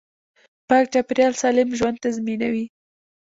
[0.67, 2.65] پاک چاپیریال سالم ژوند تضمینوي